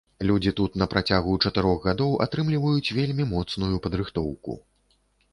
Людзі 0.27 0.51
тут 0.59 0.77
на 0.81 0.85
працягу 0.93 1.33
чатырох 1.49 1.83
гадоў 1.89 2.15
атрымліваюць 2.25 2.93
вельмі 2.99 3.27
моцную 3.35 3.75
падрыхтоўку. 3.87 4.57